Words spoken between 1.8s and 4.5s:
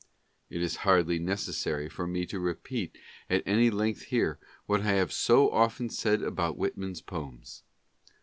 for me to repeat at any length here,